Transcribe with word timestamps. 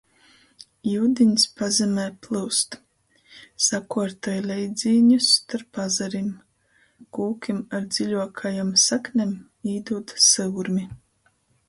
Iudiņs 0.91 1.43
pazemē 1.57 2.05
plyust, 2.27 2.77
sakuortoj 3.67 4.37
leidzīņus 4.47 5.27
storp 5.35 5.81
azarim, 5.85 6.31
kūkim 7.19 7.61
ar 7.79 7.87
dziļuokajom 7.97 8.73
saknem 8.87 9.37
īdūd 9.75 10.17
syurmi. 10.31 10.87